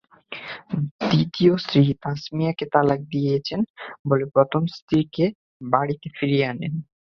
দ্বিতীয় 1.01 1.53
স্ত্রী 1.57 1.81
তাসমিয়াকে 2.03 2.65
তালাক 2.73 2.99
দিয়েছেন 3.13 3.59
বলে 4.09 4.25
প্রথম 4.35 4.61
স্ত্রীকে 4.75 5.25
বাড়িতে 5.73 6.07
ফিরিয়ে 6.17 6.45
আনেন। 6.45 6.73